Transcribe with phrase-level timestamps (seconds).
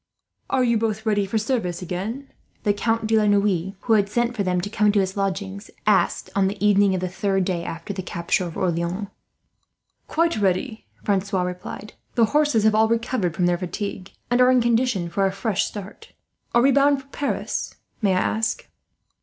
[0.49, 2.31] "Are you both ready for service again?"
[2.63, 5.69] the Count de la Noue, who had sent for them to come to his lodgings,
[5.85, 9.09] asked on the evening of the third day after the capture of Orleans.
[10.07, 11.93] "Quite ready," Francois replied.
[12.15, 15.65] "The horses have all recovered from their fatigue, and are in condition for a fresh
[15.65, 16.13] start.
[16.55, 18.67] Are we bound for Paris, may I ask?"